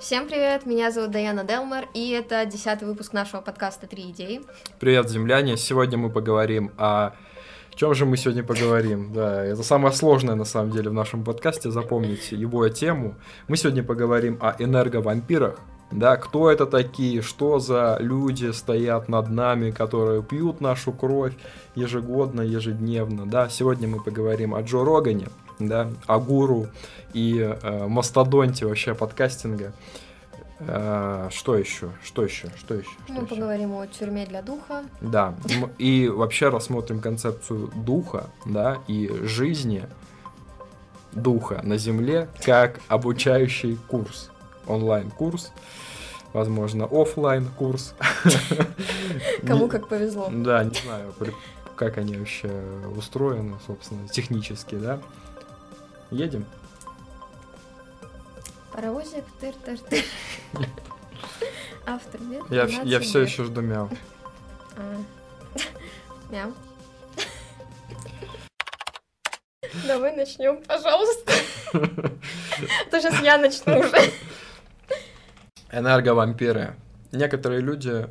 [0.00, 4.40] Всем привет, меня зовут Даяна Делмер, и это десятый выпуск нашего подкаста «Три идеи».
[4.78, 5.58] Привет, земляне!
[5.58, 7.08] Сегодня мы поговорим о...
[7.08, 9.12] О чем же мы сегодня поговорим?
[9.12, 13.14] Да, это самое сложное, на самом деле, в нашем подкасте, запомнить его тему.
[13.46, 19.70] Мы сегодня поговорим о энерговампирах, да, кто это такие, что за люди стоят над нами,
[19.70, 21.34] которые пьют нашу кровь
[21.74, 23.48] ежегодно, ежедневно, да.
[23.48, 25.28] Сегодня мы поговорим о Джо Рогане,
[25.68, 26.68] да, о гуру
[27.12, 29.72] и э, мастодонте вообще подкастинга.
[30.60, 31.90] Э, что еще?
[32.02, 32.50] Что еще?
[32.56, 32.90] Что еще?
[33.04, 33.26] Что Мы еще?
[33.26, 34.84] поговорим о тюрьме для духа.
[35.00, 35.34] Да,
[35.78, 39.84] и вообще рассмотрим концепцию духа, да, и жизни
[41.12, 44.30] духа на Земле как обучающий курс,
[44.66, 45.52] онлайн-курс,
[46.32, 47.94] возможно, оффлайн курс.
[49.46, 50.28] Кому как повезло.
[50.30, 51.14] Да, не знаю,
[51.74, 52.50] как они вообще
[52.96, 55.00] устроены, собственно, технически, да.
[56.10, 56.44] Едем?
[58.72, 60.04] Паровозик, тыр тыр тыр
[61.86, 62.42] Автор, нет?
[62.50, 63.88] Я, в- 12 я все еще жду мяу.
[64.76, 64.96] А.
[66.30, 66.54] Мяу.
[69.86, 71.32] Давай начнем, пожалуйста.
[71.72, 74.12] То сейчас я начну уже.
[75.72, 76.74] Энерговампиры.
[77.12, 78.08] Некоторые люди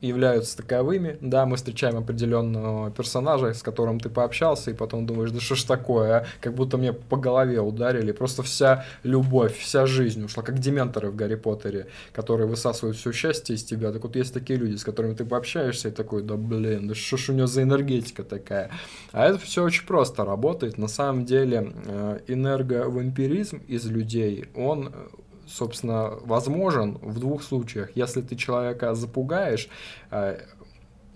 [0.00, 1.18] являются таковыми.
[1.20, 5.64] Да, мы встречаем определенного персонажа, с которым ты пообщался, и потом думаешь, да что ж
[5.64, 6.26] такое, а?
[6.40, 8.12] как будто мне по голове ударили.
[8.12, 13.56] Просто вся любовь, вся жизнь ушла, как дементоры в Гарри Поттере, которые высасывают все счастье
[13.56, 13.92] из тебя.
[13.92, 17.16] Так вот есть такие люди, с которыми ты пообщаешься, и такой, да блин, да что
[17.16, 18.70] ж у него за энергетика такая.
[19.12, 20.78] А это все очень просто работает.
[20.78, 25.06] На самом деле э, энерговампиризм из людей, он э,
[25.48, 27.90] собственно, возможен в двух случаях.
[27.94, 29.68] Если ты человека запугаешь,
[30.10, 30.40] э,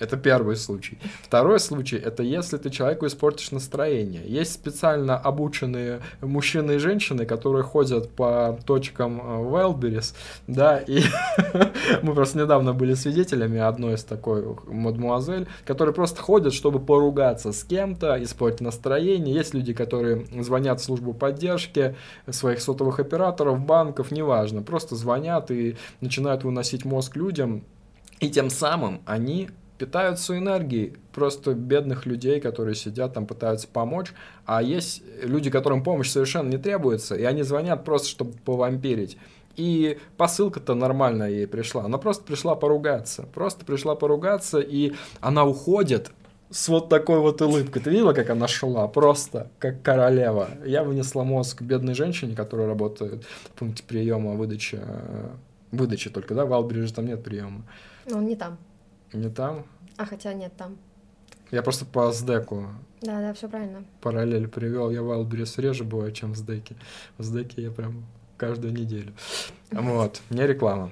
[0.03, 0.99] это первый случай.
[1.23, 4.23] Второй случай– это если ты человеку испортишь настроение.
[4.27, 10.15] Есть специально обученные мужчины и женщины, которые ходят по точкам э, Wildberries,
[10.49, 11.03] да, и
[12.03, 17.63] мы просто недавно были свидетелями одной из такой мадмуазель, которые просто ходят, чтобы поругаться с
[17.63, 19.35] кем-то, испортить настроение.
[19.35, 21.95] Есть люди, которые звонят в службу поддержки
[22.29, 27.63] своих сотовых операторов, банков, неважно, просто звонят и начинают выносить мозг людям,
[28.19, 29.51] и тем самым они
[29.83, 34.13] питаются энергией просто бедных людей, которые сидят там, пытаются помочь,
[34.47, 39.19] а есть люди, которым помощь совершенно не требуется, и они звонят просто, чтобы повампирить.
[39.57, 41.83] И посылка-то нормальная ей пришла.
[41.83, 43.25] Она просто пришла поругаться.
[43.35, 46.13] Просто пришла поругаться, и она уходит
[46.49, 47.83] с вот такой вот улыбкой.
[47.83, 48.87] Ты видела, как она шла?
[48.87, 50.49] Просто как королева.
[50.65, 54.79] Я вынесла мозг бедной женщине, которая работает в пункте приема выдачи.
[54.81, 55.31] э,
[55.73, 56.45] Выдачи только, да?
[56.45, 57.63] В Албриже там нет приема.
[58.07, 58.59] Ну, он не там.
[59.13, 59.65] Не там?
[59.97, 60.77] А хотя нет, там.
[61.51, 62.67] Я просто по сдеку
[63.03, 63.85] Да, да, все правильно.
[64.01, 64.91] параллель привел.
[64.91, 66.77] Я Wildberries реже бываю, чем в сдеке.
[67.19, 68.05] В сдеке я прям
[68.37, 69.13] каждую неделю.
[69.71, 70.91] Вот, не реклама.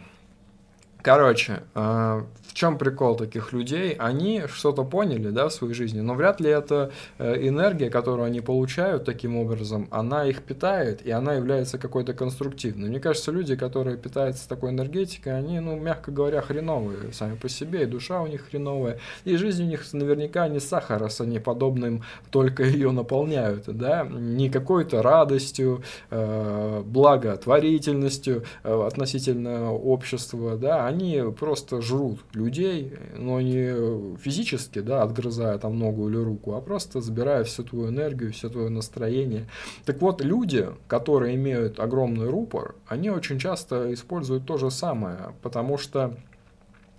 [1.02, 3.94] Короче, э, в чем прикол таких людей?
[3.98, 8.40] Они что-то поняли, да, в своей жизни, но вряд ли эта э, энергия, которую они
[8.40, 12.88] получают таким образом, она их питает, и она является какой-то конструктивной.
[12.88, 17.84] Мне кажется, люди, которые питаются такой энергетикой, они, ну, мягко говоря, хреновые сами по себе,
[17.84, 22.02] и душа у них хреновая, и жизнь у них наверняка не сахар, раз они подобным
[22.30, 32.20] только ее наполняют, да, не какой-то радостью, э, благотворительностью относительно общества, да, они просто жрут
[32.34, 37.88] людей, но не физически, да, отгрызая там ногу или руку, а просто забирая всю твою
[37.88, 39.46] энергию, все твое настроение.
[39.84, 45.78] Так вот, люди, которые имеют огромный рупор, они очень часто используют то же самое, потому
[45.78, 46.16] что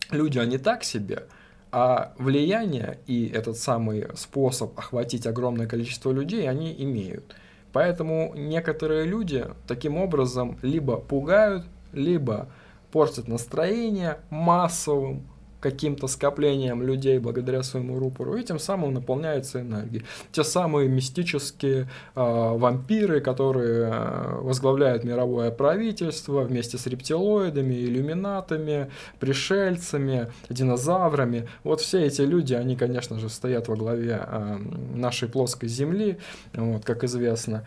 [0.09, 1.23] люди, они так себе,
[1.72, 7.35] а влияние и этот самый способ охватить огромное количество людей они имеют.
[7.73, 12.50] Поэтому некоторые люди таким образом либо пугают, либо
[12.91, 15.28] портят настроение массовым
[15.62, 20.03] каким-то скоплением людей благодаря своему рупору, и тем самым наполняется энергией.
[20.32, 21.85] Те самые мистические э,
[22.16, 31.47] вампиры, которые э, возглавляют мировое правительство вместе с рептилоидами, иллюминатами, пришельцами, динозаврами.
[31.64, 34.58] Вот все эти люди, они, конечно же, стоят во главе э,
[34.96, 36.17] нашей плоской Земли,
[36.53, 37.66] вот, как известно.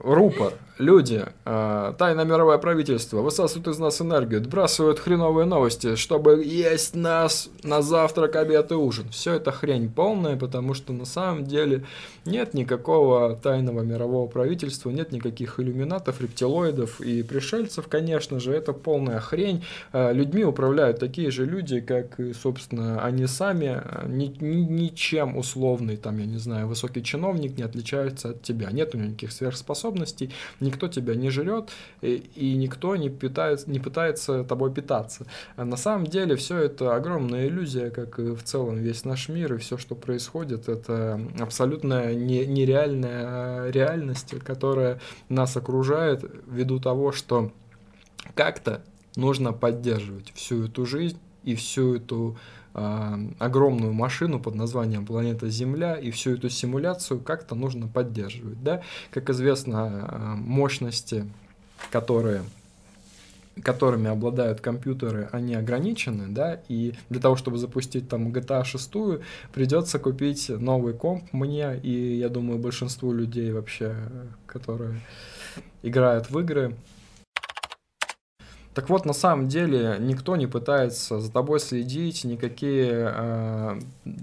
[0.00, 6.94] Рупор, люди, э, тайное мировое правительство высасывают из нас энергию, отбрасывают хреновые новости, чтобы есть
[6.94, 9.08] нас на завтрак, обед и ужин.
[9.10, 11.84] Все это хрень полная, потому что на самом деле
[12.24, 19.18] нет никакого тайного мирового правительства, нет никаких иллюминатов, рептилоидов и пришельцев, конечно же, это полная
[19.18, 19.64] хрень.
[19.92, 26.18] Э, людьми управляют такие же люди, как собственно, они сами, ни, ни- ничем условный, там,
[26.18, 28.70] я не знаю, высокий чиновник не отличается от тебя.
[28.70, 30.30] Нет у него никаких сверхспособностей, способностей,
[30.60, 31.70] никто тебя не жрет,
[32.02, 35.26] и, и никто не, питается, не пытается тобой питаться.
[35.56, 39.54] А на самом деле все это огромная иллюзия, как и в целом весь наш мир,
[39.54, 47.50] и все, что происходит, это абсолютно не, нереальная реальность, которая нас окружает ввиду того, что
[48.34, 48.82] как-то
[49.16, 52.36] нужно поддерживать всю эту жизнь и всю эту
[52.74, 58.82] огромную машину под названием планета Земля и всю эту симуляцию как-то нужно поддерживать, да?
[59.10, 61.28] Как известно, э, мощности,
[61.90, 62.42] которые
[63.62, 69.20] которыми обладают компьютеры, они ограничены, да, и для того, чтобы запустить там GTA 6,
[69.52, 73.96] придется купить новый комп мне и, я думаю, большинству людей вообще,
[74.46, 75.00] которые
[75.82, 76.76] играют в игры,
[78.78, 83.80] так вот, на самом деле, никто не пытается за тобой следить, никакие, э,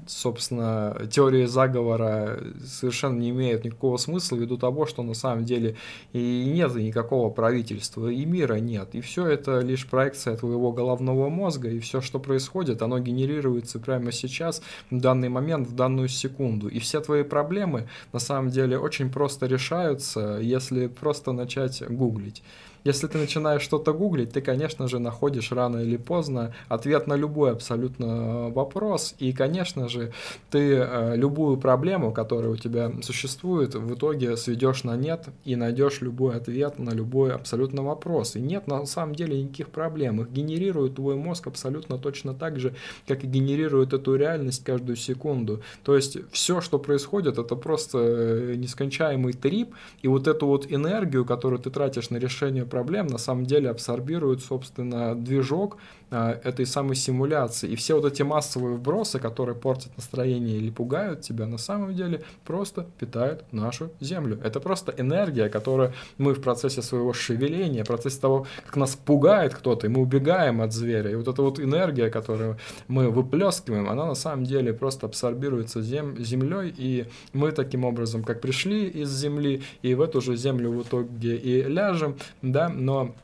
[0.08, 5.76] собственно, теории заговора совершенно не имеют никакого смысла ввиду того, что на самом деле
[6.14, 8.96] и нет никакого правительства, и мира нет.
[8.96, 14.14] И все это лишь проекция твоего головного мозга, и все, что происходит, оно генерируется прямо
[14.14, 16.70] сейчас, в данный момент, в данную секунду.
[16.70, 22.42] И все твои проблемы на самом деле очень просто решаются, если просто начать гуглить.
[22.86, 27.52] Если ты начинаешь что-то гуглить, ты, конечно же, находишь рано или поздно ответ на любой
[27.52, 29.16] абсолютно э, вопрос.
[29.18, 30.14] И, конечно же,
[30.52, 36.02] ты э, любую проблему, которая у тебя существует, в итоге сведешь на нет и найдешь
[36.02, 38.36] любой ответ на любой абсолютно вопрос.
[38.36, 40.22] И нет на самом деле никаких проблем.
[40.22, 42.76] Их генерирует твой мозг абсолютно точно так же,
[43.08, 45.64] как и генерирует эту реальность каждую секунду.
[45.84, 49.74] То есть все, что происходит, это просто э, нескончаемый трип,
[50.04, 53.08] и вот эту вот энергию, которую ты тратишь на решение проблем.
[53.08, 55.78] На самом деле абсорбирует, собственно, движок
[56.16, 57.70] этой самой симуляции.
[57.70, 62.24] И все вот эти массовые вбросы, которые портят настроение или пугают тебя, на самом деле
[62.46, 64.40] просто питают нашу Землю.
[64.44, 69.54] Это просто энергия, которую мы в процессе своего шевеления, в процессе того, как нас пугает
[69.54, 71.12] кто-то, и мы убегаем от зверя.
[71.12, 72.58] И вот эта вот энергия, которую
[72.88, 78.42] мы выплескиваем, она на самом деле просто абсорбируется зем землей, и мы таким образом, как
[78.42, 83.16] пришли из Земли, и в эту же Землю в итоге и ляжем, да, но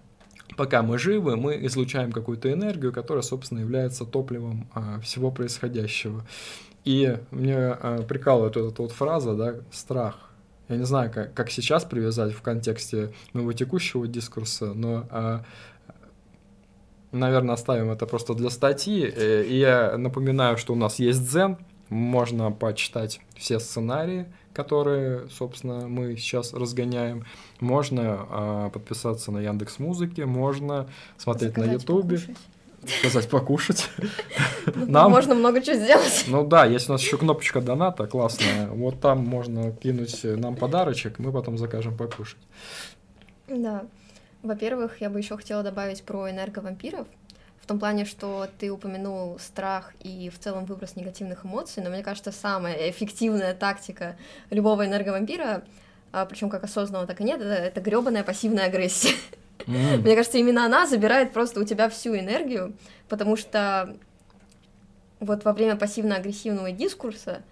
[0.56, 6.26] пока мы живы, мы излучаем какую-то энергию, которая, собственно, является топливом а, всего происходящего.
[6.84, 10.32] И мне а, прикалывает вот эта вот фраза, да, страх.
[10.68, 15.44] Я не знаю, как, как сейчас привязать в контексте моего текущего дискурса, но, а,
[17.12, 19.04] наверное, оставим это просто для статьи.
[19.04, 21.58] Э, и я напоминаю, что у нас есть Дзен,
[21.92, 27.26] можно почитать все сценарии, которые, собственно, мы сейчас разгоняем.
[27.60, 32.20] Можно э, подписаться на Яндекс Музыке, можно смотреть Заказать на Ютубе.
[33.00, 33.90] Сказать покушать.
[34.76, 36.26] Ну, Нам можно много чего сделать.
[36.28, 38.68] Ну да, есть у нас еще кнопочка доната классная.
[38.68, 42.38] Вот там можно кинуть нам подарочек, мы потом закажем покушать.
[43.48, 43.86] Да.
[44.44, 47.08] Во-первых, я бы еще хотела добавить про энерговампиров
[47.62, 52.04] в том плане, что ты упомянул страх и в целом выброс негативных эмоций, но мне
[52.04, 54.18] кажется, самая эффективная тактика
[54.50, 55.64] любого энерговампира,
[56.12, 59.16] а, причем как осознанного, так и нет, это, это гребаная пассивная агрессия.
[59.60, 59.98] Mm.
[59.98, 62.74] Мне кажется, именно она забирает просто у тебя всю энергию,
[63.08, 63.96] потому что
[65.20, 67.44] вот во время пассивно-агрессивного дискурса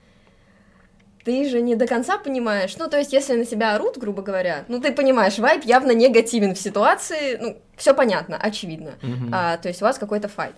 [1.23, 4.65] ты же не до конца понимаешь, ну, то есть, если на себя орут, грубо говоря,
[4.67, 9.29] ну, ты понимаешь, вайп явно негативен в ситуации, ну, все понятно, очевидно, mm-hmm.
[9.31, 10.55] а, то есть у вас какой-то файт.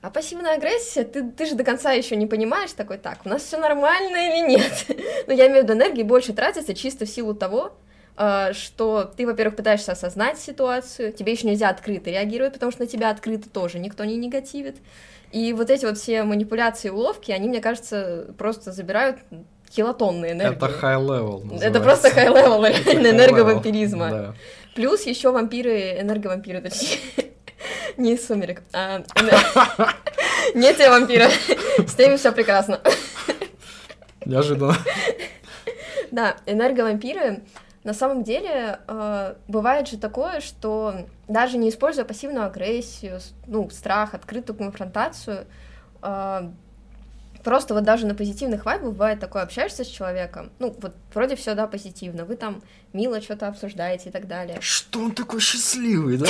[0.00, 3.42] А пассивная агрессия, ты, ты же до конца еще не понимаешь такой, так, у нас
[3.42, 4.86] все нормально или нет?
[5.26, 7.72] ну, я имею в виду, энергии больше тратится чисто в силу того,
[8.16, 12.86] а, что ты, во-первых, пытаешься осознать ситуацию, тебе еще нельзя открыто реагировать, потому что на
[12.88, 14.76] тебя открыто тоже никто не негативит.
[15.30, 19.18] И вот эти вот все манипуляции и уловки, они, мне кажется, просто забирают
[19.74, 20.56] килотонны энергии.
[20.56, 21.60] Это high level.
[21.60, 24.10] Это просто high level реально энерговампиризма.
[24.10, 24.34] Да.
[24.74, 26.98] Плюс еще вампиры, энерговампиры, точнее.
[27.96, 28.62] Не из сумерек.
[28.72, 29.02] А,
[30.54, 31.28] не те вампиры.
[31.86, 32.80] С теми все прекрасно.
[34.24, 34.76] Неожиданно.
[36.10, 37.42] Да, энерговампиры
[37.84, 44.14] на самом деле э, бывает же такое, что даже не используя пассивную агрессию, ну, страх,
[44.14, 45.46] открытую конфронтацию,
[46.02, 46.50] э,
[47.42, 51.54] Просто вот даже на позитивных вайбах бывает такое, общаешься с человеком, ну, вот вроде все,
[51.54, 54.58] да, позитивно, вы там мило что-то обсуждаете и так далее.
[54.60, 56.26] Что он такой счастливый, да?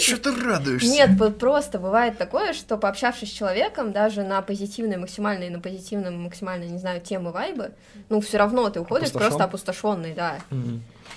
[0.00, 0.88] Что ты радуешься?
[0.88, 6.64] Нет, просто бывает такое, что пообщавшись с человеком, даже на позитивной максимальной, на позитивном максимально,
[6.64, 7.72] не знаю, темы вайбы,
[8.08, 10.38] ну, все равно ты уходишь просто опустошенный, да.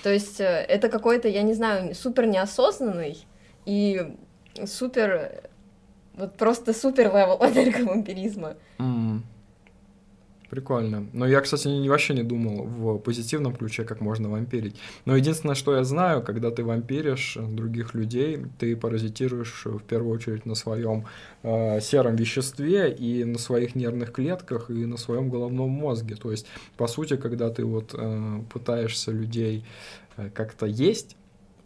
[0.03, 3.25] То есть э, это какой-то, я не знаю, супер неосознанный
[3.65, 4.15] и
[4.65, 5.43] супер
[6.15, 8.55] вот просто супер level энерговампиризма.
[8.77, 9.21] Mm.
[10.53, 11.07] Прикольно.
[11.13, 14.75] Но я, кстати, не, вообще не думал в позитивном ключе, как можно вампирить.
[15.05, 20.45] Но единственное, что я знаю, когда ты вампиришь других людей, ты паразитируешь в первую очередь
[20.45, 21.07] на своем
[21.41, 26.15] э, сером веществе и на своих нервных клетках и на своем головном мозге.
[26.15, 26.45] То есть,
[26.77, 29.65] по сути, когда ты вот э, пытаешься людей
[30.17, 31.17] э, как-то есть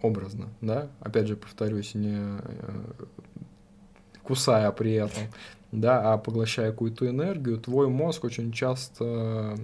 [0.01, 2.39] образно, да, опять же повторюсь, не э,
[4.27, 5.24] кусая при этом,
[5.72, 9.57] да, а поглощая какую-то энергию, твой мозг очень часто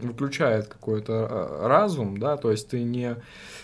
[0.00, 3.16] выключает какой-то э, разум, да, то есть ты не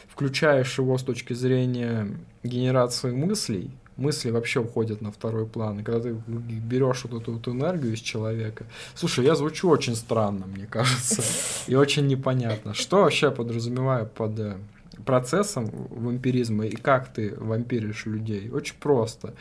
[0.08, 2.08] включаешь его с точки зрения
[2.42, 5.80] генерации мыслей, мысли вообще уходят на второй план.
[5.80, 10.46] И когда ты берешь вот эту вот энергию из человека, слушай, я звучу очень странно,
[10.46, 11.22] мне кажется,
[11.66, 12.74] и очень непонятно.
[12.74, 14.56] Что вообще подразумеваю под э,
[15.04, 18.50] процессом вампиризма и как ты вампиришь людей?
[18.50, 19.34] Очень просто.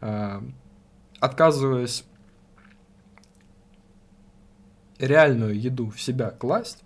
[0.00, 0.40] Э,
[1.20, 2.04] отказываясь
[4.98, 6.82] реальную еду в себя класть,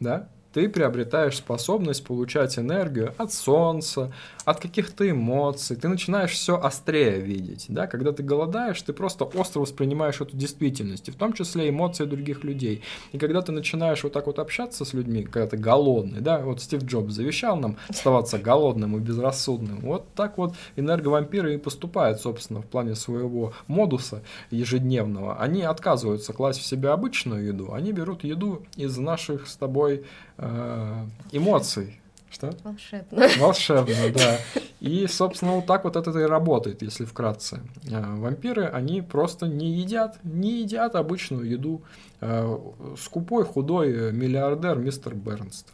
[0.00, 4.12] да, ты приобретаешь способность получать энергию от солнца,
[4.44, 9.60] от каких-то эмоций, ты начинаешь все острее видеть, да, когда ты голодаешь, ты просто остро
[9.60, 12.82] воспринимаешь эту действительность, и в том числе эмоции других людей,
[13.12, 16.60] и когда ты начинаешь вот так вот общаться с людьми, когда ты голодный, да, вот
[16.60, 22.60] Стив Джобс завещал нам оставаться голодным и безрассудным, вот так вот энерговампиры и поступают, собственно,
[22.60, 28.62] в плане своего модуса ежедневного, они отказываются класть в себя обычную еду, они берут еду
[28.76, 30.04] из наших с тобой
[30.38, 32.00] э, эмоций.
[32.34, 32.52] Что?
[32.64, 33.28] Волшебно.
[33.38, 34.38] Волшебно, да.
[34.80, 37.60] И, собственно, вот так вот это и работает, если вкратце.
[37.88, 41.82] Э, вампиры, они просто не едят, не едят обычную еду.
[42.20, 42.58] Э,
[42.98, 45.64] скупой, худой миллиардер мистер Бернс.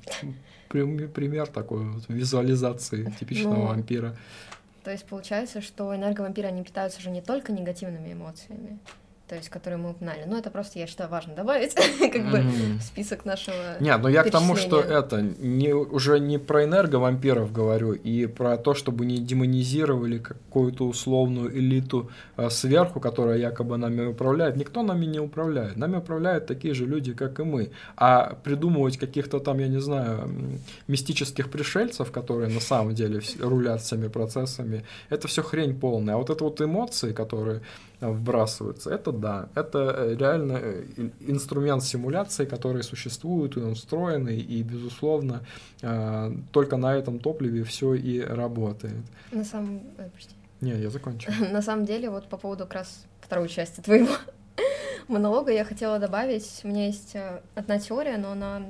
[0.68, 4.14] Пример такой вот визуализации типичного ну, вампира.
[4.84, 8.78] То есть получается, что энерговампиры, они питаются же не только негативными эмоциями,
[9.30, 10.24] то есть, которые мы упоминали.
[10.26, 11.74] Но это просто, я считаю, важно добавить,
[12.12, 12.42] как бы,
[12.80, 17.52] в список нашего Нет, но я к тому, что это не, уже не про энерговампиров
[17.52, 24.06] говорю, и про то, чтобы не демонизировали какую-то условную элиту а, сверху, которая якобы нами
[24.06, 24.56] управляет.
[24.56, 25.76] Никто нами не управляет.
[25.76, 27.70] Нами управляют такие же люди, как и мы.
[27.96, 30.28] А придумывать каких-то там, я не знаю,
[30.88, 36.14] мистических пришельцев, которые на самом деле рулят всеми процессами, это все хрень полная.
[36.14, 37.60] А вот это вот эмоции, которые
[38.00, 38.90] вбрасываются.
[38.90, 40.84] Это да, это э, реально э,
[41.20, 45.42] инструмент симуляции, который существует, и он встроенный, и, безусловно,
[45.82, 49.04] э, только на этом топливе все и работает.
[49.32, 49.80] На самом...
[50.12, 50.34] Прости.
[50.60, 51.32] Не, я закончил.
[51.52, 54.12] На самом деле, вот по поводу как раз второй части твоего
[55.08, 57.16] монолога я хотела добавить, у меня есть
[57.54, 58.62] одна теория, но она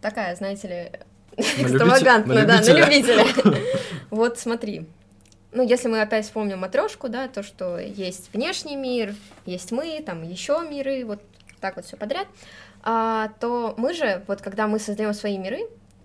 [0.00, 0.90] такая, знаете ли,
[1.36, 3.24] экстравагантная, да, на любителя.
[4.10, 4.86] Вот смотри,
[5.56, 9.14] ну, если мы опять вспомним матрешку, да, то, что есть внешний мир,
[9.46, 11.22] есть мы, там еще миры, вот
[11.60, 12.26] так вот все подряд,
[12.82, 15.60] а, то мы же, вот когда мы создаем свои миры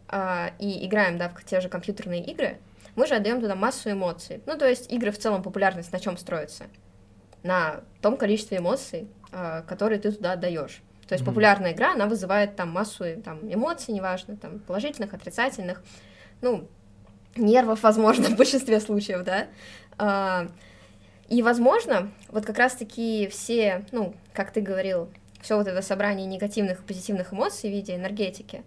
[0.08, 2.60] а, и играем, да, в те же компьютерные игры,
[2.96, 4.42] мы же отдаем туда массу эмоций.
[4.46, 6.66] Ну, то есть игры в целом популярность на чем строится?
[7.44, 10.82] На том количестве эмоций, а, которые ты туда отдаешь.
[11.10, 11.28] То есть mm-hmm.
[11.28, 15.84] популярная игра, она вызывает там массу там, эмоций, неважно, там, положительных, отрицательных.
[16.40, 16.70] Ну,
[17.36, 19.48] нервов, возможно, в большинстве случаев, да.
[19.98, 20.48] А,
[21.30, 25.10] и, возможно, вот как раз-таки все, ну, как ты говорил,
[25.42, 28.64] все вот это собрание негативных и позитивных эмоций в виде энергетики,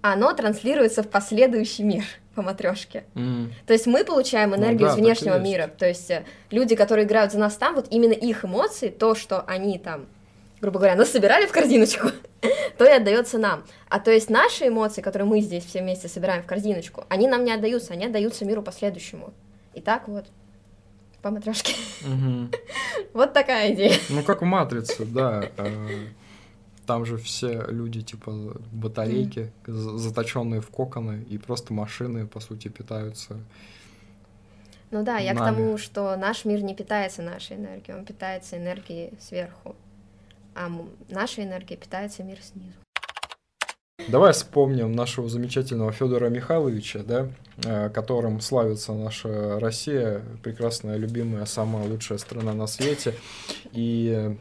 [0.00, 2.04] оно транслируется в последующий мир
[2.34, 3.04] по матрешке.
[3.14, 3.50] Mm.
[3.66, 5.68] То есть мы получаем ну энергию ну, да, из внешнего мира.
[5.68, 9.40] То есть э, люди, которые играют за нас там, вот именно их эмоции, то, что
[9.42, 10.06] они там
[10.60, 12.08] грубо говоря, нас собирали в корзиночку,
[12.78, 13.64] то и отдается нам.
[13.88, 17.44] А то есть наши эмоции, которые мы здесь все вместе собираем в корзиночку, они нам
[17.44, 19.32] не отдаются, они отдаются миру последующему.
[19.74, 20.26] И так вот,
[21.22, 21.74] по матрешке.
[23.12, 23.94] Вот такая идея.
[24.10, 25.48] Ну, как в «Матрице», да.
[25.56, 26.06] Э,
[26.86, 28.32] там же все люди, типа,
[28.72, 33.38] батарейки, заточенные в коконы, и просто машины, по сути, питаются
[34.90, 35.52] ну да, я нами.
[35.52, 39.74] к тому, что наш мир не питается нашей энергией, он питается энергией сверху
[40.56, 40.70] а
[41.08, 42.76] наша энергия питается мир снизу.
[44.08, 47.28] Давай вспомним нашего замечательного Федора Михайловича, да,
[47.64, 53.14] э, которым славится наша Россия, прекрасная, любимая, самая лучшая страна на свете.
[53.72, 54.36] И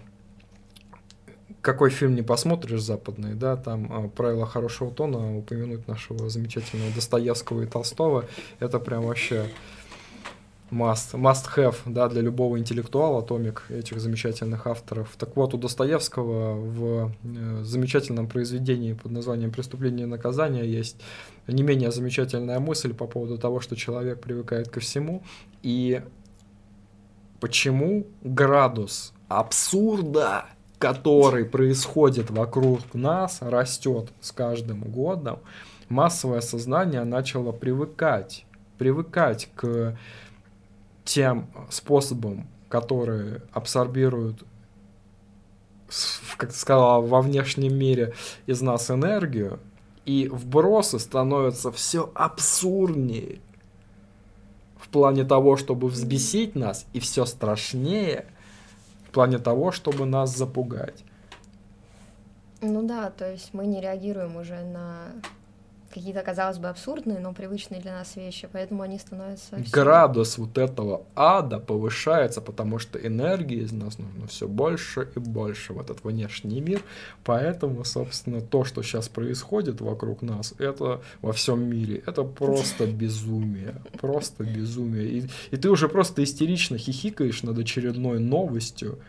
[1.61, 7.63] какой фильм не посмотришь западный, да, там э, правила хорошего тона упомянуть нашего замечательного Достоевского
[7.63, 8.25] и Толстого,
[8.59, 9.49] это прям вообще
[10.71, 15.15] must, must have да, для любого интеллектуала, томик этих замечательных авторов.
[15.17, 20.97] Так вот, у Достоевского в э, замечательном произведении под названием «Преступление и наказание» есть
[21.47, 25.23] не менее замечательная мысль по поводу того, что человек привыкает ко всему,
[25.61, 26.01] и
[27.39, 30.45] почему градус абсурда
[30.77, 35.39] который происходит вокруг нас, растет с каждым годом,
[35.89, 38.45] массовое сознание начало привыкать,
[38.77, 39.97] привыкать к
[41.05, 44.43] тем способам, которые абсорбируют,
[46.35, 48.13] как ты сказала, во внешнем мире
[48.47, 49.59] из нас энергию,
[50.05, 53.39] и вбросы становятся все абсурднее
[54.77, 58.25] в плане того, чтобы взбесить нас, и все страшнее
[59.07, 61.03] в плане того, чтобы нас запугать.
[62.61, 65.11] Ну да, то есть мы не реагируем уже на
[65.95, 69.63] какие-то, казалось бы, абсурдные, но привычные для нас вещи, поэтому они становятся...
[69.71, 75.71] Градус вот этого ада повышается, потому что энергии из нас нужно все больше и больше
[75.71, 76.81] в этот внешний мир,
[77.23, 83.75] поэтому, собственно, то, что сейчас происходит вокруг нас, это во всем мире, это просто безумие,
[84.01, 85.07] просто безумие.
[85.07, 88.99] И, и ты уже просто истерично хихикаешь над очередной новостью,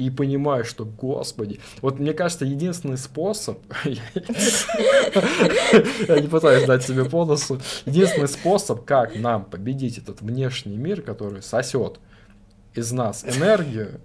[0.00, 4.00] и понимаешь, что, господи, вот мне кажется, единственный способ, я
[6.20, 11.42] не пытаюсь дать себе по носу, единственный способ, как нам победить этот внешний мир, который
[11.42, 12.00] сосет
[12.74, 14.00] из нас энергию,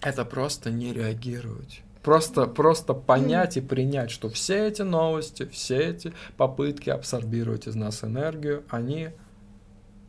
[0.00, 1.82] это просто не реагировать.
[2.02, 8.02] Просто, просто понять и принять, что все эти новости, все эти попытки абсорбировать из нас
[8.02, 9.10] энергию, они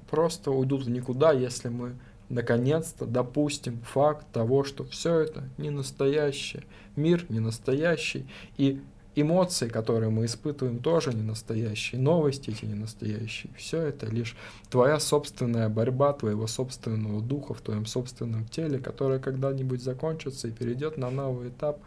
[0.10, 1.96] просто уйдут в никуда, если мы
[2.30, 6.64] наконец-то допустим факт того, что все это не настоящее,
[6.96, 8.82] мир не настоящий, и
[9.22, 13.52] эмоции, которые мы испытываем, тоже не настоящие, новости эти не настоящие.
[13.58, 14.36] Все это лишь
[14.70, 20.98] твоя собственная борьба, твоего собственного духа в твоем собственном теле, которая когда-нибудь закончится и перейдет
[20.98, 21.80] на новый этап.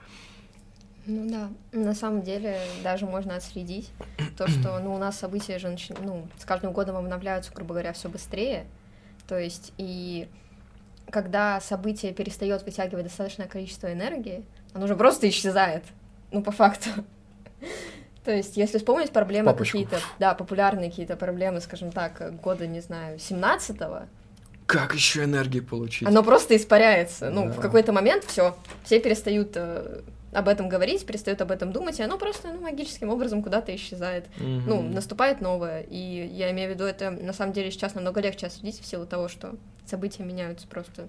[1.06, 3.90] Ну да, на самом деле даже можно отследить
[4.36, 8.08] то, что ну, у нас события же ну, с каждым годом обновляются, грубо говоря, все
[8.08, 8.66] быстрее,
[9.30, 10.26] то есть и
[11.08, 14.44] когда событие перестает вытягивать достаточное количество энергии,
[14.74, 15.84] оно уже просто исчезает.
[16.32, 16.90] Ну, по факту.
[18.24, 23.18] То есть, если вспомнить проблемы какие-то, да, популярные какие-то проблемы, скажем так, года, не знаю,
[23.18, 24.08] 17-го.
[24.66, 26.08] Как еще энергии получить?
[26.08, 27.30] Оно просто испаряется.
[27.30, 30.00] Ну, в какой-то момент все, все перестают э,
[30.32, 34.26] об этом говорить, перестают об этом думать, и оно просто ну, магическим образом куда-то исчезает.
[34.38, 34.62] Mm-hmm.
[34.66, 35.80] Ну, наступает новое.
[35.82, 39.06] И я имею в виду, это на самом деле сейчас намного легче осудить в силу
[39.06, 41.08] того, что события меняются просто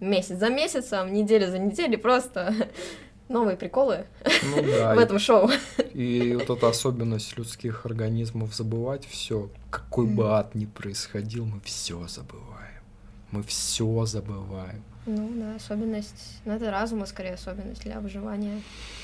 [0.00, 2.54] месяц за месяцем, неделя за неделей, просто
[3.28, 5.50] новые приколы ну, да, в этом шоу.
[5.94, 12.06] И вот эта особенность людских организмов забывать все, какой бы ад ни происходил, мы все
[12.06, 12.82] забываем.
[13.30, 14.82] Мы все забываем.
[15.10, 18.60] Ну да, особенность, ну это разума скорее особенность для выживания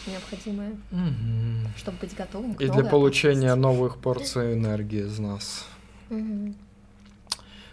[0.07, 1.71] необходимая, угу.
[1.79, 3.63] чтобы быть готовым к И для получения опасности.
[3.63, 5.65] новых порций энергии из нас.
[6.11, 6.53] Угу.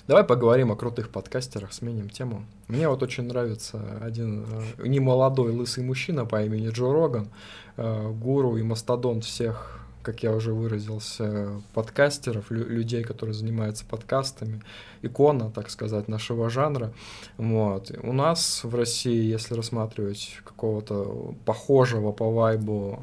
[0.08, 2.46] Давай поговорим о крутых подкастерах, сменим тему.
[2.70, 4.46] Мне вот очень нравится один
[4.78, 7.28] э, немолодой лысый мужчина по имени Джо Роган,
[7.76, 14.62] э, гуру и мастодонт всех как я уже выразился, подкастеров, лю- людей, которые занимаются подкастами,
[15.02, 16.94] икона, так сказать, нашего жанра.
[17.38, 17.92] Вот.
[18.02, 23.02] У нас в России, если рассматривать какого-то похожего по вайбу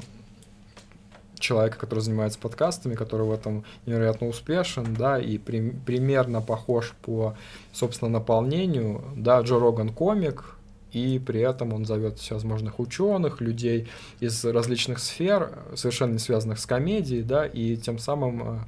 [1.39, 7.35] человека, который занимается подкастами, который в этом невероятно успешен, да, и при, примерно похож по,
[7.71, 10.58] собственно, наполнению, да, Джо Роган комик,
[10.91, 13.87] и при этом он зовет всевозможных ученых, людей
[14.19, 18.59] из различных сфер, совершенно не связанных с комедией, да, и тем самым э,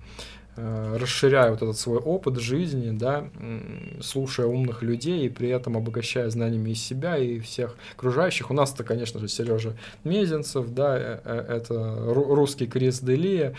[0.98, 3.30] расширяя вот этот свой опыт жизни, да,
[4.02, 8.52] слушая умных людей и при этом обогащая знаниями из себя и всех окружающих.
[8.52, 13.56] У нас-то, конечно же, Сережа Мезенцев, да, э, это русский Крис Делия,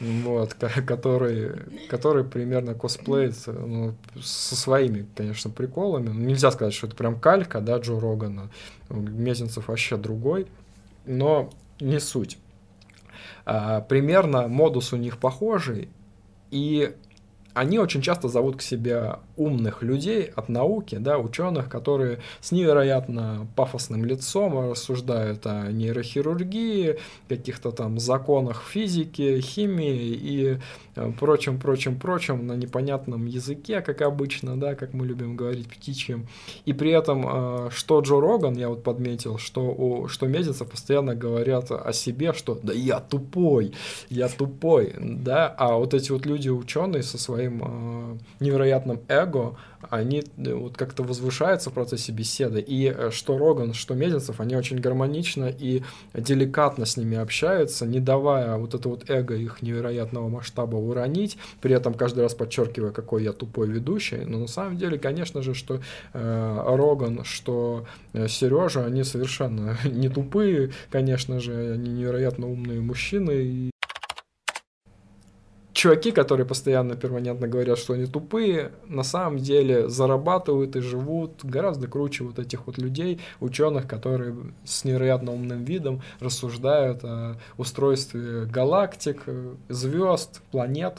[0.00, 1.52] вот, который,
[1.88, 6.08] который примерно косплеит ну, со своими, конечно, приколами.
[6.08, 8.50] Ну, нельзя сказать, что это прям калька, да, Джо Рогана.
[8.88, 10.46] Мезенцев вообще другой,
[11.06, 12.38] но не суть.
[13.44, 15.88] А, примерно модус у них похожий,
[16.50, 16.92] и
[17.56, 23.46] они очень часто зовут к себе умных людей от науки, да, ученых, которые с невероятно
[23.56, 26.98] пафосным лицом рассуждают о нейрохирургии,
[27.30, 30.58] каких-то там законах физики, химии и
[30.96, 36.28] э, прочем, прочем, прочем на непонятном языке, как обычно, да, как мы любим говорить птичьим.
[36.66, 41.14] И при этом, э, что Джо Роган, я вот подметил, что, у, что Мезенцев постоянно
[41.14, 43.72] говорят о себе, что да я тупой,
[44.10, 49.56] я тупой, да, а вот эти вот люди ученые со своей своим э, невероятным эго,
[49.90, 52.60] они э, вот как-то возвышаются в процессе беседы.
[52.60, 55.82] И э, что Роган, что Мезенцев, они очень гармонично и
[56.14, 61.74] деликатно с ними общаются, не давая вот это вот эго их невероятного масштаба уронить, при
[61.74, 64.24] этом каждый раз подчеркивая, какой я тупой ведущий.
[64.26, 65.80] Но на самом деле, конечно же, что
[66.12, 73.32] э, Роган, что Сережа, они совершенно не тупые, конечно же, они невероятно умные мужчины.
[73.32, 73.70] И
[75.76, 81.86] чуваки, которые постоянно перманентно говорят, что они тупые, на самом деле зарабатывают и живут гораздо
[81.86, 84.34] круче вот этих вот людей, ученых, которые
[84.64, 89.22] с невероятно умным видом рассуждают о устройстве галактик,
[89.68, 90.94] звезд, планет,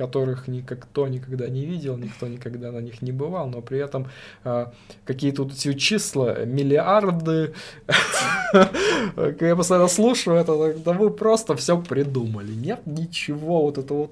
[0.00, 4.06] которых никто никогда не видел, никто никогда на них не бывал, но при этом
[4.44, 4.66] э,
[5.04, 7.52] какие-то вот эти числа, миллиарды,
[9.40, 14.10] я постоянно слушаю это, да вы просто все придумали, нет ничего, вот это вот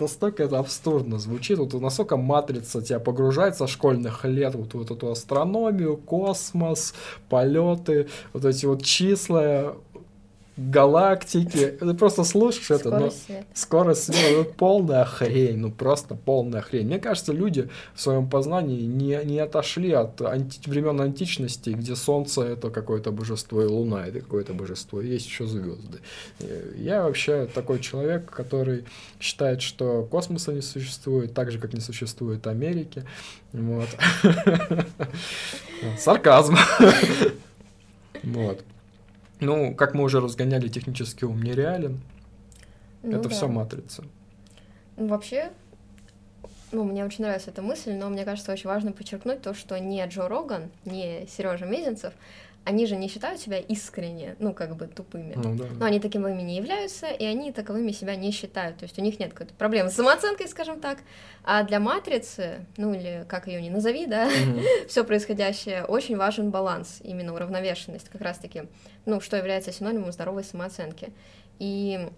[0.00, 5.10] настолько это абсурдно звучит, вот настолько матрица тебя погружает со школьных лет, вот, вот эту
[5.10, 6.94] астрономию, космос,
[7.28, 9.76] полеты, вот эти вот числа,
[10.56, 11.78] галактики.
[11.80, 13.10] Ты просто слушаешь это, но
[13.54, 16.86] скорость света, ну, полная хрень, ну просто полная хрень.
[16.86, 22.42] Мне кажется, люди в своем познании не, не отошли от анти времен античности, где Солнце
[22.42, 26.00] это какое-то божество, и Луна это какое-то божество, и есть еще звезды.
[26.76, 28.84] Я вообще такой человек, который
[29.20, 33.04] считает, что космоса не существует, так же, как не существует Америки.
[33.52, 33.88] Вот.
[35.98, 36.56] Сарказм.
[38.22, 38.62] Вот.
[39.42, 42.00] Ну, как мы уже разгоняли, технический ум нереален.
[43.02, 43.34] Ну, это да.
[43.34, 44.04] все матрица.
[44.96, 45.50] Ну, вообще,
[46.70, 50.04] ну, мне очень нравится эта мысль, но мне кажется, очень важно подчеркнуть то, что не
[50.06, 52.12] Джо Роган, не Сережа Мезенцев,
[52.64, 55.34] они же не считают себя искренне, ну, как бы тупыми.
[55.34, 55.64] Ну, да.
[55.80, 58.78] Но они таковыми не являются, и они таковыми себя не считают.
[58.78, 60.98] То есть у них нет какой-то проблемы с самооценкой, скажем так.
[61.44, 64.86] А для матрицы, ну, или как ее не назови, да, mm-hmm.
[64.88, 68.64] все происходящее, очень важен баланс, именно уравновешенность, как раз-таки,
[69.06, 71.12] ну, что является синонимом здоровой самооценки.
[71.58, 72.08] И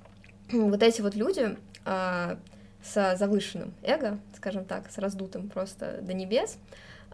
[0.52, 2.38] вот эти вот люди а,
[2.82, 6.58] с завышенным эго, скажем так, с раздутым просто до небес,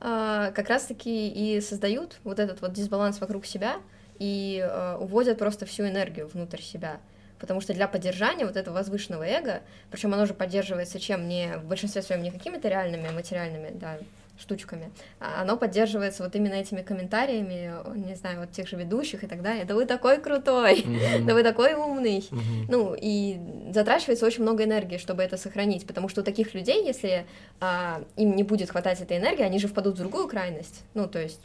[0.00, 3.76] как раз-таки и создают вот этот вот дисбаланс вокруг себя
[4.18, 7.00] и а, уводят просто всю энергию внутрь себя.
[7.38, 11.64] Потому что для поддержания вот этого возвышенного эго, причем оно же поддерживается чем не в
[11.64, 13.98] большинстве своем не какими-то реальными материальными да,
[14.40, 19.26] штучками, а оно поддерживается вот именно этими комментариями, не знаю, вот тех же ведущих и
[19.26, 19.64] так далее.
[19.64, 21.24] Да вы такой крутой, mm-hmm.
[21.24, 22.18] да вы такой умный.
[22.18, 22.64] Mm-hmm.
[22.68, 23.38] Ну, и
[23.72, 27.26] затрачивается очень много энергии, чтобы это сохранить, потому что у таких людей, если
[27.60, 30.82] а, им не будет хватать этой энергии, они же впадут в другую крайность.
[30.94, 31.40] Ну, то есть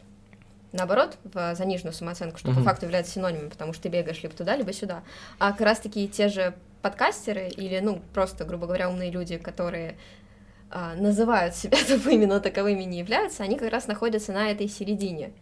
[0.72, 2.54] наоборот, в заниженную самооценку, что mm-hmm.
[2.54, 5.02] по факту является синонимом, потому что ты бегаешь либо туда, либо сюда.
[5.38, 9.96] А как раз-таки те же подкастеры или, ну, просто, грубо говоря, умные люди, которые
[10.70, 15.32] называют себя тупыми, но таковыми не являются, они как раз находятся на этой середине.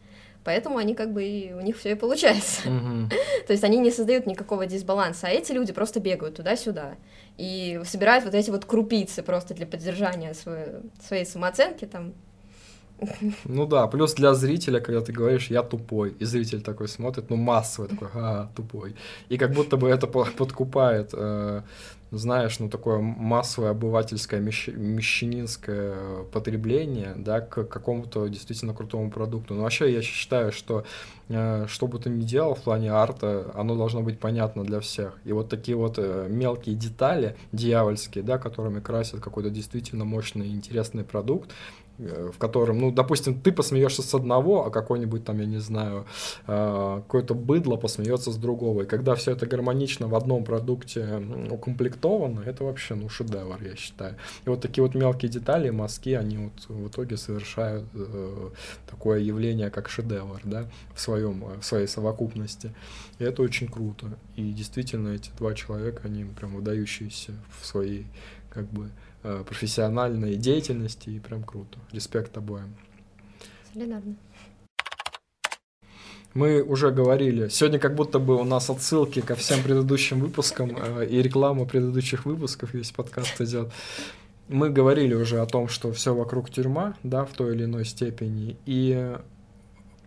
[0.45, 2.69] Поэтому они как бы и у них все и получается.
[2.69, 3.09] Mm-hmm.
[3.47, 6.97] То есть они не создают никакого дисбаланса, а эти люди просто бегают туда-сюда
[7.39, 10.67] и собирают вот эти вот крупицы просто для поддержания своей,
[11.07, 12.13] своей самооценки там.
[13.45, 17.37] Ну да, плюс для зрителя, когда ты говоришь «я тупой», и зритель такой смотрит, ну
[17.37, 18.95] массовый такой «а, тупой».
[19.29, 21.63] И как будто бы это подкупает э,
[22.19, 29.55] знаешь, ну, такое массовое обывательское мещанинское потребление, да, к какому-то действительно крутому продукту.
[29.55, 30.85] Но вообще я считаю, что
[31.29, 35.19] э, что бы ты ни делал в плане арта, оно должно быть понятно для всех.
[35.25, 41.05] И вот такие вот э, мелкие детали дьявольские, да, которыми красят какой-то действительно мощный интересный
[41.05, 41.51] продукт,
[41.99, 46.07] в котором, ну, допустим, ты посмеешься с одного, а какой-нибудь там, я не знаю,
[46.47, 48.83] э, какое-то быдло посмеется с другого.
[48.83, 54.17] И когда все это гармонично в одном продукте укомплектовано, это вообще, ну, шедевр, я считаю.
[54.45, 58.51] И вот такие вот мелкие детали, мазки, они вот в итоге совершают э,
[58.91, 62.75] такое явление, как шедевр, да, в, своем, в своей совокупности.
[63.19, 64.19] И это очень круто.
[64.35, 68.07] И действительно, эти два человека, они прям выдающиеся в своей,
[68.51, 71.79] как бы, Э, профессиональной деятельности, и прям круто.
[71.93, 72.77] Респект обоим.
[73.73, 74.17] Солидарно.
[76.35, 81.07] Мы уже говорили, сегодня как будто бы у нас отсылки ко всем предыдущим выпускам э,
[81.07, 83.73] и реклама предыдущих выпусков, весь подкаст идет.
[84.49, 88.57] Мы говорили уже о том, что все вокруг тюрьма, да, в той или иной степени,
[88.67, 89.17] и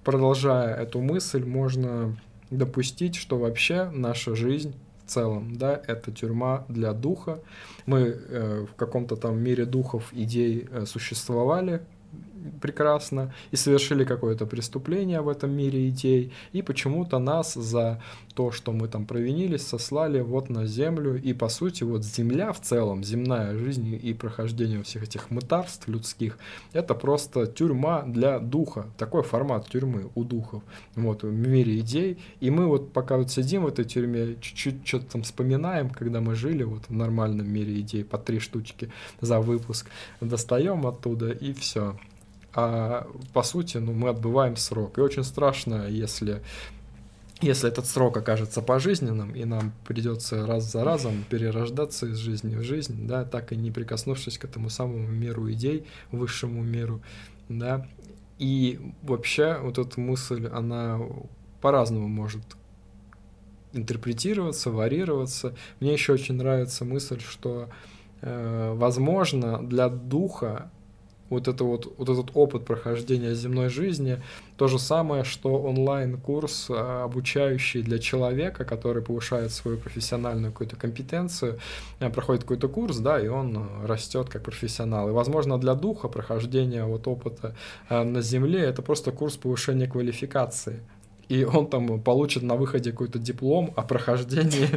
[0.04, 2.18] продолжая эту мысль, можно
[2.50, 4.76] допустить, что вообще наша жизнь
[5.08, 7.40] в целом, да, это тюрьма для духа.
[7.86, 11.82] Мы э, в каком-то там мире духов идей э, существовали
[12.62, 18.02] прекрасно и совершили какое-то преступление в этом мире идей, и почему-то нас за
[18.34, 22.62] то, что мы там провинились, сослали вот на землю, и по сути вот земля в
[22.62, 26.38] целом, земная жизнь и прохождение всех этих мытарств людских,
[26.74, 30.64] это просто тюрьма для духа, такой формат тюрьмы у духов,
[30.96, 35.14] вот, в мире идей, и мы вот пока вот сидим в этой тюрьме, чуть-чуть что-то
[35.14, 39.90] там вспоминаем, когда мы жили вот в нормальном мире идей, по три штучки за выпуск,
[40.22, 41.98] достаем оттуда и все.
[42.60, 44.98] А по сути, ну, мы отбываем срок.
[44.98, 46.42] И очень страшно, если
[47.40, 52.64] если этот срок окажется пожизненным, и нам придется раз за разом перерождаться из жизни в
[52.64, 57.00] жизнь, да, так и не прикоснувшись к этому самому миру идей, высшему миру,
[57.48, 57.88] да,
[58.40, 61.00] и вообще вот эта мысль, она
[61.62, 62.42] по-разному может
[63.74, 65.56] интерпретироваться, варьироваться.
[65.80, 67.70] Мне еще очень нравится мысль, что,
[68.22, 70.72] э, возможно, для духа
[71.30, 74.22] вот, это вот, вот этот опыт прохождения земной жизни,
[74.56, 81.60] то же самое, что онлайн-курс, а, обучающий для человека, который повышает свою профессиональную какую-то компетенцию,
[82.00, 85.10] а, проходит какой-то курс, да, и он а, растет как профессионал.
[85.10, 87.56] И, возможно, для духа прохождение вот опыта
[87.90, 90.82] на Земле— это просто курс повышения квалификации.
[91.30, 94.70] И он там получит на выходе какой-то диплом о прохождении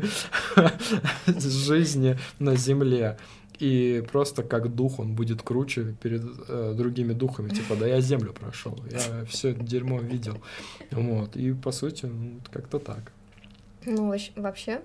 [1.38, 3.18] жизни на Земле
[3.61, 8.33] и просто как дух он будет круче перед э, другими духами, типа, да я землю
[8.33, 10.38] прошел, я все это дерьмо видел,
[10.90, 13.12] вот, и по сути ну, как-то так.
[13.85, 14.81] Ну вообще,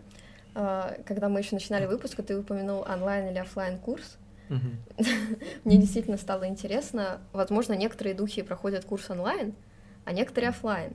[0.55, 4.17] э, когда мы еще начинали выпуск, ты упомянул онлайн или офлайн курс.
[5.63, 7.19] Мне действительно стало интересно.
[7.33, 9.55] Возможно, некоторые духи проходят курс онлайн,
[10.03, 10.93] а некоторые офлайн.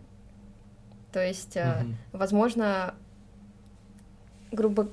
[1.13, 2.95] То есть, э, возможно,
[4.53, 4.89] грубо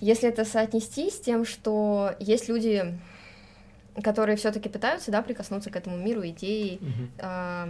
[0.00, 2.98] если это соотнести с тем, что есть люди,
[4.02, 7.10] которые все-таки пытаются, да, прикоснуться к этому миру идеи, mm-hmm.
[7.18, 7.68] а,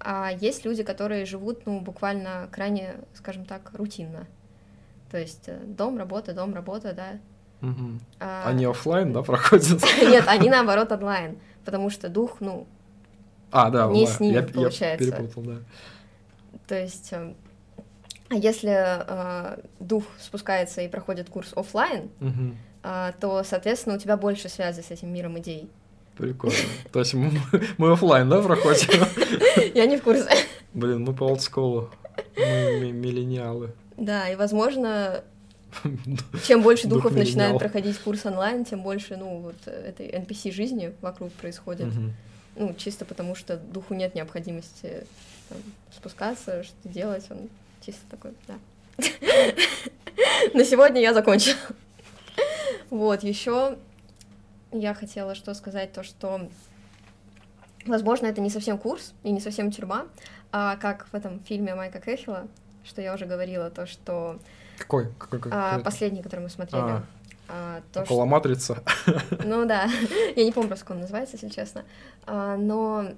[0.00, 4.26] а есть люди, которые живут, ну, буквально крайне, скажем так, рутинно.
[5.10, 7.18] То есть э, дом, работа, дом, работа, да.
[7.66, 7.98] Угу.
[8.20, 9.82] А, они офлайн, да, проходят?
[10.02, 12.66] Нет, они наоборот онлайн, потому что дух, ну,
[13.50, 15.04] а, да, не с ними я, получается.
[15.06, 15.56] Я перепутал, да.
[16.66, 17.34] То есть эм,
[18.28, 22.56] а если э, дух спускается и проходит курс офлайн, угу.
[22.82, 25.70] э, то, соответственно, у тебя больше связи с этим миром идей.
[26.16, 26.56] Прикольно.
[26.92, 27.32] То есть мы,
[27.78, 29.04] мы офлайн, да, проходим?
[29.74, 30.28] Я не в курсе.
[30.74, 31.90] Блин, мы по олдскулу.
[32.36, 33.72] Мы миллениалы.
[33.96, 35.24] Да, и, возможно,
[36.46, 41.88] чем больше духов начинает проходить курс онлайн, тем больше, ну, вот этой NPC-жизни вокруг происходит.
[42.56, 45.06] Ну, чисто потому, что духу нет необходимости
[45.48, 45.58] там,
[45.96, 47.48] спускаться, что делать, он
[47.88, 48.58] чисто такой, да.
[50.52, 51.56] На сегодня я закончила.
[52.90, 53.78] Вот, еще
[54.72, 56.48] я хотела что сказать, то, что,
[57.86, 60.06] возможно, это не совсем курс и не совсем тюрьма,
[60.52, 62.46] а как в этом фильме Майка Кэхилла,
[62.84, 64.38] что я уже говорила, то, что...
[64.76, 65.10] Какой?
[65.18, 65.52] Какой, какой?
[65.54, 66.82] А, последний, который мы смотрели.
[66.82, 67.04] А,
[67.48, 68.26] а, то, около что...
[68.26, 68.82] матрица.
[69.44, 69.88] Ну да,
[70.36, 71.84] я не помню, как он называется, если честно.
[72.26, 73.12] А, но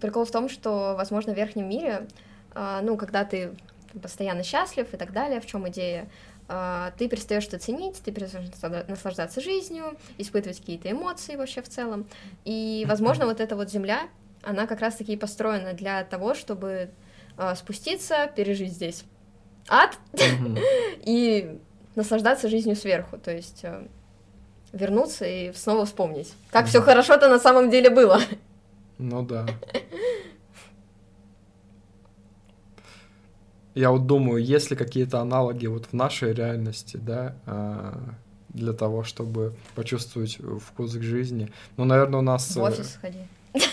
[0.00, 2.06] прикол в том, что, возможно, в верхнем мире,
[2.54, 3.54] а, ну, когда ты
[4.02, 6.08] постоянно счастлив и так далее, в чем идея,
[6.48, 8.48] а, ты перестаешь это ценить, ты перестаешь
[8.88, 12.06] наслаждаться жизнью, испытывать какие-то эмоции вообще в целом.
[12.44, 14.08] И, возможно, вот эта вот земля,
[14.42, 16.90] она как раз-таки построена для того, чтобы
[17.36, 19.04] а, спуститься, пережить здесь
[19.68, 19.98] ад
[21.04, 21.58] и
[21.94, 23.86] наслаждаться жизнью сверху, то есть а,
[24.72, 28.20] вернуться и снова вспомнить, как все хорошо-то на самом деле было.
[28.98, 29.46] Ну да.
[33.74, 38.14] Я вот думаю, есть ли какие-то аналоги вот в нашей реальности, да, а,
[38.48, 41.50] для того, чтобы почувствовать вкус к жизни.
[41.76, 42.54] Ну, наверное, у нас...
[42.54, 43.18] В офис сходи.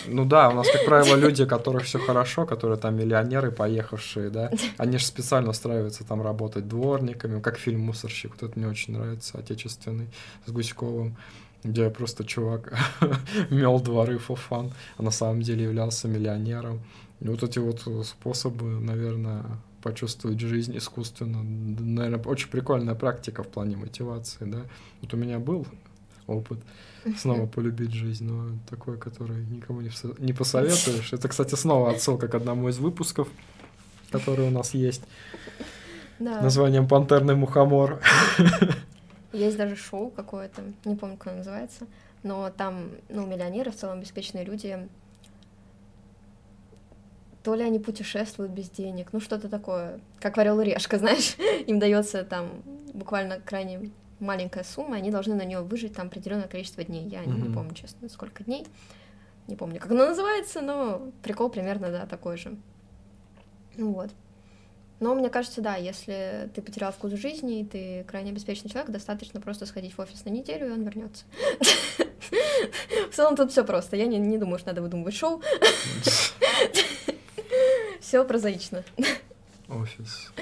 [0.08, 4.30] Ну да, у нас, как правило, люди, у которых все хорошо, которые там миллионеры, поехавшие,
[4.30, 8.94] да, они же специально устраиваются там работать дворниками, как фильм «Мусорщик», вот это мне очень
[8.94, 10.08] нравится, отечественный,
[10.46, 11.18] с Гуськовым,
[11.64, 12.74] где просто чувак
[13.50, 16.82] мел дворы for fun, а на самом деле являлся миллионером.
[17.20, 19.46] И вот эти вот способы, наверное,
[19.82, 21.44] почувствовать жизнь искусственно.
[21.44, 24.62] Наверное, очень прикольная практика в плане мотивации, да.
[25.02, 25.66] Вот у меня был
[26.28, 26.60] опыт
[27.18, 31.14] снова полюбить жизнь, но такой, который никому не, не посоветуешь.
[31.14, 33.28] Это, кстати, снова отсылка к одному из выпусков,
[34.12, 35.04] который у нас есть.
[36.20, 36.42] Да.
[36.42, 38.00] Названием «Пантерный мухомор».
[39.34, 41.88] Есть даже шоу какое-то, не помню, как оно называется,
[42.22, 44.90] но там, ну, миллионеры, в целом обеспеченные люди
[47.44, 51.36] то ли они путешествуют без денег, ну что-то такое, как варил решка, знаешь,
[51.68, 52.50] им дается там
[52.94, 57.08] буквально крайне маленькая сумма, они должны на нее выжить там определенное количество дней.
[57.08, 57.48] Я mm-hmm.
[57.48, 58.68] не помню, честно, сколько дней.
[59.48, 62.56] Не помню, как оно называется, но прикол примерно, да, такой же.
[63.76, 64.12] Ну вот.
[65.00, 69.42] Но мне кажется, да, если ты потерял вкус жизни, и ты крайне обеспеченный человек, достаточно
[69.42, 71.26] просто сходить в офис на неделю, и он вернется.
[73.10, 73.98] В целом тут все просто.
[73.98, 75.42] Я не, не думаю, что надо выдумывать шоу.
[78.12, 78.84] Все прозаично.
[79.70, 80.34] Офис.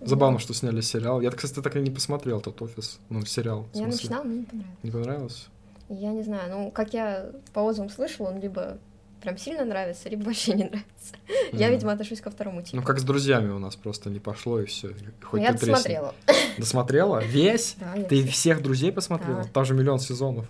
[0.00, 1.20] Забавно, что сняли сериал.
[1.20, 2.98] Я, кстати, так и не посмотрел тот офис.
[3.08, 3.68] Ну, сериал.
[3.72, 4.82] Я начинала, мне не понравилось.
[4.82, 5.46] Не понравилось?
[5.88, 8.78] Я не знаю, ну, как я по отзывам слышала, он либо
[9.22, 11.14] прям сильно нравится, либо вообще не нравится.
[11.28, 11.56] Mm.
[11.56, 12.78] Я, видимо, отношусь ко второму типу.
[12.78, 14.90] Ну, как с друзьями у нас просто не пошло, и все.
[15.22, 16.16] Хоть я досмотрела.
[16.58, 17.22] Досмотрела?
[17.24, 17.76] Весь?
[17.78, 18.32] Да, Ты всех.
[18.32, 19.44] всех друзей посмотрела?
[19.44, 19.50] Да.
[19.50, 20.46] Там же миллион сезонов.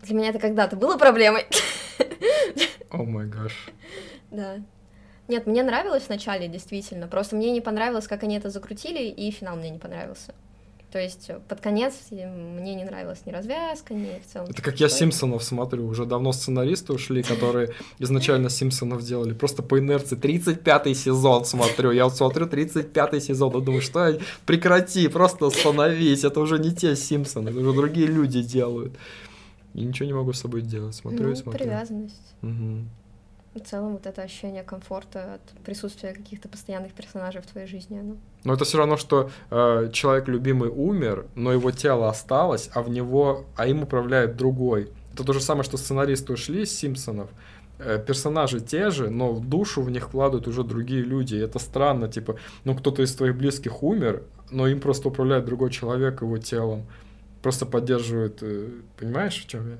[0.00, 1.44] Для меня это когда-то было проблемой.
[2.88, 3.68] О май гаш.
[4.30, 4.62] Да.
[5.28, 7.08] Нет, мне нравилось вначале, действительно.
[7.08, 10.34] Просто мне не понравилось, как они это закрутили, и финал мне не понравился.
[10.92, 14.48] То есть под конец мне не нравилась ни развязка, ни в целом.
[14.48, 15.86] Это как я Симпсонов смотрю.
[15.86, 19.34] Уже давно сценаристы ушли, которые изначально Симпсонов делали.
[19.34, 20.16] Просто по инерции.
[20.16, 21.90] 35-й сезон смотрю.
[21.90, 26.24] Я вот смотрю 35-й сезон и думаю, что прекрати, просто остановись.
[26.24, 28.94] Это уже не те Симпсоны, это уже другие люди делают.
[29.74, 30.94] И ничего не могу с собой делать.
[30.94, 31.64] Смотрю ну, и смотрю.
[31.64, 32.34] привязанность.
[32.42, 32.84] Угу.
[33.56, 37.98] В целом вот это ощущение комфорта от присутствия каких-то постоянных персонажей в твоей жизни.
[37.98, 38.16] Оно...
[38.44, 42.90] Но это все равно, что э, человек любимый умер, но его тело осталось, а в
[42.90, 44.90] него, а им управляет другой.
[45.14, 47.30] Это то же самое, что сценаристы ушли из Симпсонов.
[47.78, 51.36] Э, персонажи те же, но в душу в них вкладывают уже другие люди.
[51.36, 55.70] И это странно, типа, ну кто-то из твоих близких умер, но им просто управляет другой
[55.70, 56.84] человек его телом.
[57.40, 59.76] Просто поддерживает, э, понимаешь, в чем я?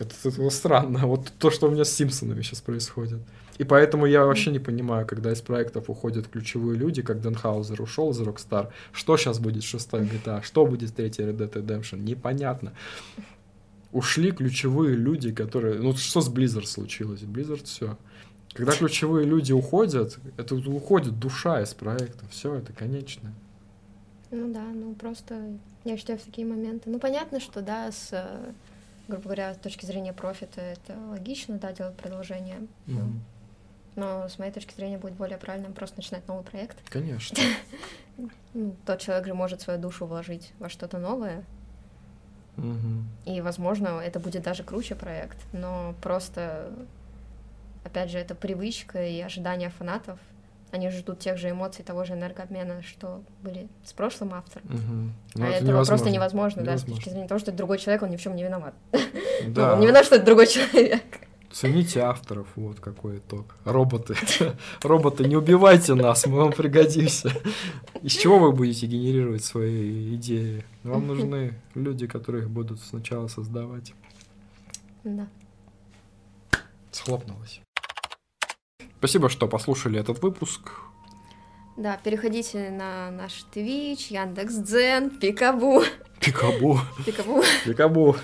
[0.00, 0.98] Это, это странно.
[1.06, 3.20] Вот то, что у меня с Симпсонами сейчас происходит.
[3.58, 8.10] И поэтому я вообще не понимаю, когда из проектов уходят ключевые люди, как Денхаузер ушел
[8.10, 12.72] из Rockstar, что сейчас будет шестая GTA, что будет с третьей Red Dead Redemption, непонятно.
[13.92, 15.74] Ушли ключевые люди, которые...
[15.80, 17.20] Ну, что с Blizzard случилось?
[17.20, 17.98] Blizzard все.
[18.54, 22.24] Когда ключевые люди уходят, это уходит душа из проекта.
[22.30, 23.32] Все, это конечно.
[24.30, 26.88] Ну да, ну просто я считаю в такие моменты.
[26.88, 28.14] Ну понятно, что да, с
[29.10, 32.66] грубо говоря, с точки зрения профита это логично, да, делать продолжение.
[32.86, 33.12] Mm-hmm.
[33.96, 36.76] Но с моей точки зрения будет более правильным просто начинать новый проект.
[36.88, 37.36] Конечно.
[38.86, 41.44] тот человек же может свою душу вложить во что-то новое.
[43.24, 45.38] И, возможно, это будет даже круче проект.
[45.52, 46.70] Но просто,
[47.84, 50.18] опять же, это привычка и ожидания фанатов.
[50.72, 54.66] Они ждут тех же эмоций, того же энергообмена, что были с прошлым автором.
[54.66, 55.12] Угу.
[55.34, 55.86] Ну, а это этого невозможно.
[55.86, 58.20] просто невозможно, невозможно, да, с точки зрения того, что это другой человек, он ни в
[58.20, 58.74] чем не виноват.
[59.46, 59.68] Да.
[59.68, 61.02] ну, он не виноват, что это другой человек.
[61.50, 63.56] Цените авторов, вот какой итог.
[63.64, 64.14] Роботы.
[64.82, 67.32] Роботы, не убивайте нас, мы вам пригодимся.
[68.02, 70.64] Из чего вы будете генерировать свои идеи?
[70.84, 73.94] Вам нужны люди, которые их будут сначала создавать.
[75.02, 75.26] Да.
[76.92, 77.60] Схлопнулось.
[79.00, 80.72] Спасибо, что послушали этот выпуск.
[81.78, 85.82] Да, переходите на наш Twitch, Яндекс.Дзен, Пикабу.
[86.20, 86.78] Пикабу.
[87.06, 87.42] Пикабу.
[87.64, 88.16] Пикабу.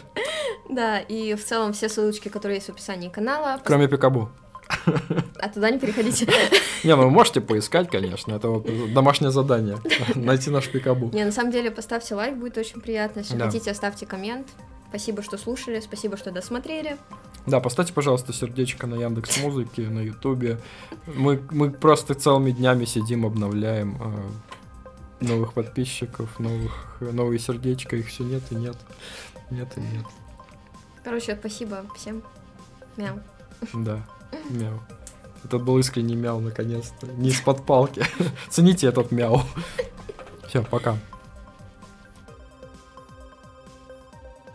[0.69, 3.59] Да, и в целом все ссылочки, которые есть в описании канала.
[3.65, 4.29] Кроме Пикабу.
[5.39, 6.27] А туда не переходите.
[6.85, 9.79] Не, ну вы можете поискать, конечно, это вот домашнее задание,
[10.15, 11.09] найти наш Пикабу.
[11.15, 13.21] Не, на самом деле поставьте лайк, будет очень приятно.
[13.21, 14.49] Если хотите, оставьте коммент.
[14.91, 16.99] Спасибо, что слушали, спасибо, что досмотрели.
[17.47, 20.59] Да, поставьте, пожалуйста, сердечко на Яндекс Музыке, на Ютубе.
[21.07, 28.25] Мы, мы просто целыми днями сидим, обновляем э, новых подписчиков, новых, новые сердечки, их все
[28.25, 28.77] нет и нет.
[29.51, 30.05] Нет и нет.
[31.05, 32.23] Короче, спасибо всем.
[32.97, 33.21] Мяу.
[33.73, 34.05] Да,
[34.51, 34.81] мяу.
[35.45, 37.07] Этот был искренний мяу, наконец-то.
[37.07, 38.05] Не из-под палки.
[38.49, 39.43] Цените этот мяу.
[40.49, 40.99] Все, пока.